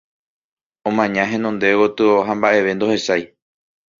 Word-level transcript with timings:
Omaña 0.89 1.23
henonde 1.31 1.67
gotyo, 1.79 2.09
ha 2.25 2.33
mba'eve 2.37 2.71
ndohechái. 2.75 3.23